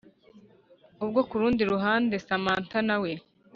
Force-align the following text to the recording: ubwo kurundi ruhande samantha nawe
ubwo 1.03 1.19
kurundi 1.29 1.61
ruhande 1.71 2.15
samantha 2.27 2.79
nawe 2.87 3.11